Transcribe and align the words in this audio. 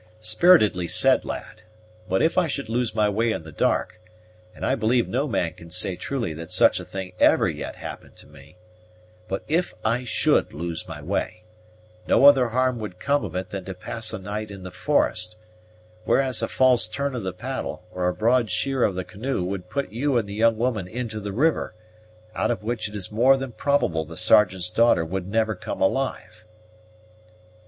"Spiritedly 0.19 0.87
said, 0.87 1.25
lad; 1.25 1.61
but 2.09 2.23
if 2.23 2.35
I 2.35 2.47
should 2.47 2.69
lose 2.69 2.95
my 2.95 3.07
way 3.07 3.31
in 3.31 3.43
the 3.43 3.51
dark 3.51 4.01
and 4.55 4.65
I 4.65 4.73
believe 4.73 5.07
no 5.07 5.27
man 5.27 5.53
can 5.53 5.69
say 5.69 5.95
truly 5.95 6.33
that 6.33 6.51
such 6.51 6.79
a 6.79 6.85
thing 6.85 7.13
ever 7.19 7.47
yet 7.47 7.75
happened 7.75 8.15
to 8.15 8.25
me 8.25 8.57
but, 9.27 9.43
if 9.47 9.75
I 9.85 10.03
should 10.03 10.53
lose 10.53 10.87
my 10.87 11.03
way, 11.03 11.43
no 12.07 12.25
other 12.25 12.49
harm 12.49 12.79
would 12.79 12.97
come 12.97 13.23
of 13.23 13.35
it 13.35 13.51
than 13.51 13.63
to 13.65 13.75
pass 13.75 14.11
a 14.11 14.17
night 14.17 14.49
in 14.49 14.63
the 14.63 14.71
forest; 14.71 15.35
whereas 16.03 16.41
a 16.41 16.47
false 16.47 16.87
turn 16.87 17.13
of 17.13 17.21
the 17.21 17.31
paddle, 17.31 17.83
or 17.91 18.07
a 18.09 18.15
broad 18.15 18.49
sheer 18.49 18.83
of 18.83 18.95
the 18.95 19.05
canoe, 19.05 19.43
would 19.43 19.69
put 19.69 19.91
you 19.91 20.17
and 20.17 20.27
the 20.27 20.33
young 20.33 20.57
woman 20.57 20.87
into 20.87 21.19
the 21.19 21.31
river, 21.31 21.75
out 22.33 22.49
of 22.49 22.63
which 22.63 22.89
it 22.89 22.95
is 22.95 23.11
more 23.11 23.37
than 23.37 23.51
probable 23.51 24.03
the 24.03 24.17
Sergeant's 24.17 24.71
daughter 24.71 25.05
would 25.05 25.27
never 25.27 25.53
come 25.53 25.79
alive." 25.79 26.43